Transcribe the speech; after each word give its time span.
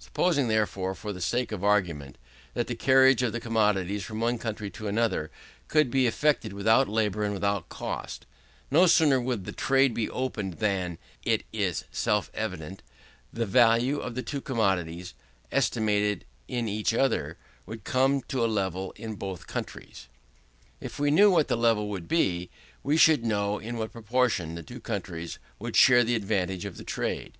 Supposing, 0.00 0.48
therefore, 0.48 0.96
for 0.96 1.12
the 1.12 1.20
sake 1.20 1.52
of 1.52 1.62
argument, 1.62 2.18
that 2.54 2.66
the 2.66 2.74
carriage 2.74 3.22
of 3.22 3.30
the 3.32 3.38
commodities 3.38 4.02
from 4.02 4.18
one 4.18 4.36
country 4.36 4.68
to 4.70 4.88
another 4.88 5.30
could 5.68 5.92
be 5.92 6.08
effected 6.08 6.52
without 6.52 6.88
labour 6.88 7.22
and 7.22 7.32
without 7.32 7.68
cost, 7.68 8.26
no 8.68 8.88
sooner 8.88 9.20
would 9.20 9.44
the 9.44 9.52
trade 9.52 9.94
be 9.94 10.10
opened 10.10 10.54
than, 10.54 10.98
it 11.22 11.44
is 11.52 11.84
self 11.92 12.32
evident, 12.34 12.82
the 13.32 13.46
value 13.46 13.98
of 14.00 14.16
the 14.16 14.24
two 14.24 14.40
commodities, 14.40 15.14
estimated 15.52 16.24
in 16.48 16.66
each 16.66 16.92
other, 16.92 17.38
would 17.64 17.84
come 17.84 18.22
to 18.22 18.44
a 18.44 18.50
level 18.50 18.90
in 18.96 19.14
both 19.14 19.46
countries. 19.46 20.08
If 20.80 20.98
we 20.98 21.12
knew 21.12 21.30
what 21.30 21.46
this 21.46 21.56
level 21.56 21.88
would 21.90 22.08
be, 22.08 22.50
we 22.82 22.96
should 22.96 23.24
know 23.24 23.60
in 23.60 23.76
what 23.78 23.92
proportion 23.92 24.56
the 24.56 24.64
two 24.64 24.80
countries 24.80 25.38
would 25.60 25.76
share 25.76 26.02
the 26.02 26.16
advantage 26.16 26.64
of 26.64 26.76
the 26.76 26.82
trade. 26.82 27.38